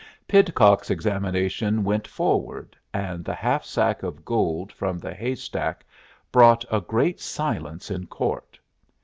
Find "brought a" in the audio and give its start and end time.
6.31-6.81